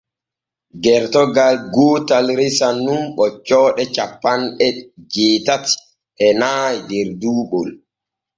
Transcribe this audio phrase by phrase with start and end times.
[0.83, 4.67] Gertogal gootal resan nun ɓoccooɗe cappanɗe
[5.13, 5.73] jeetati
[6.25, 7.69] e nay der duuɓol.